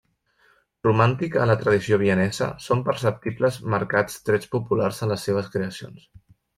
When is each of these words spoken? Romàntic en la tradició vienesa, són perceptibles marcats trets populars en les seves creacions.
Romàntic 0.87 1.37
en 1.41 1.51
la 1.51 1.57
tradició 1.65 1.99
vienesa, 2.05 2.49
són 2.69 2.83
perceptibles 2.89 3.63
marcats 3.77 4.19
trets 4.31 4.53
populars 4.59 5.07
en 5.07 5.17
les 5.17 5.31
seves 5.31 5.57
creacions. 5.57 6.15